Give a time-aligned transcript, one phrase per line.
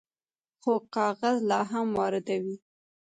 [0.61, 2.57] خو کاغذ لا هم واردوي.